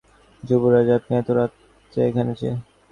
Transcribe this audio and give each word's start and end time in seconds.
যুবরাজ, 0.43 0.87
আপনি 0.97 1.13
এত 1.17 1.29
রাত্রে 1.31 1.99
এখানে 2.09 2.31
যে? 2.35 2.49